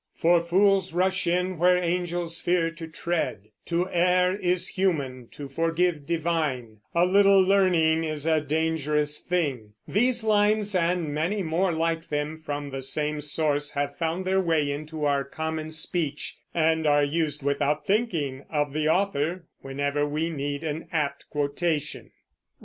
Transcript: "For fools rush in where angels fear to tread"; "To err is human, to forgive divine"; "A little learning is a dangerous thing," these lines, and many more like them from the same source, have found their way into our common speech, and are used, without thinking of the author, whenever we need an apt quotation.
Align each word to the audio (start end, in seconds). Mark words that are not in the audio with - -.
"For 0.15 0.41
fools 0.41 0.93
rush 0.95 1.27
in 1.27 1.59
where 1.59 1.77
angels 1.77 2.41
fear 2.41 2.71
to 2.71 2.87
tread"; 2.87 3.49
"To 3.65 3.87
err 3.87 4.35
is 4.35 4.69
human, 4.69 5.27
to 5.27 5.47
forgive 5.47 6.07
divine"; 6.07 6.77
"A 6.95 7.05
little 7.05 7.39
learning 7.39 8.03
is 8.03 8.25
a 8.25 8.41
dangerous 8.41 9.21
thing," 9.23 9.73
these 9.87 10.23
lines, 10.23 10.73
and 10.73 11.13
many 11.13 11.43
more 11.43 11.71
like 11.71 12.07
them 12.07 12.41
from 12.43 12.71
the 12.71 12.81
same 12.81 13.21
source, 13.21 13.73
have 13.73 13.95
found 13.95 14.25
their 14.25 14.41
way 14.41 14.71
into 14.71 15.05
our 15.05 15.23
common 15.23 15.69
speech, 15.69 16.35
and 16.51 16.87
are 16.87 17.03
used, 17.03 17.43
without 17.43 17.85
thinking 17.85 18.45
of 18.49 18.73
the 18.73 18.89
author, 18.89 19.45
whenever 19.59 20.03
we 20.03 20.31
need 20.31 20.63
an 20.63 20.87
apt 20.91 21.29
quotation. 21.29 22.09